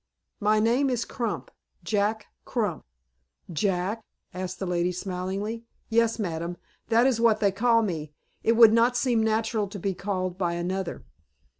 "My 0.39 0.59
name 0.59 0.89
is 0.89 1.05
Crump 1.05 1.51
Jack 1.83 2.25
Crump." 2.43 2.85
"Jack?" 3.53 4.03
said 4.33 4.49
the 4.57 4.65
lady, 4.65 4.91
smiling. 4.91 5.61
"Yes, 5.89 6.17
madam; 6.17 6.57
that 6.87 7.05
is 7.05 7.21
what 7.21 7.39
they 7.39 7.51
call 7.51 7.83
me. 7.83 8.11
It 8.41 8.53
would 8.53 8.73
not 8.73 8.97
seem 8.97 9.21
natural 9.23 9.67
to 9.67 9.77
be 9.77 9.93
called 9.93 10.39
by 10.39 10.53
another." 10.53 11.05